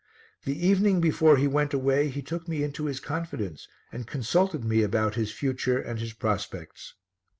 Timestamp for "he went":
1.37-1.75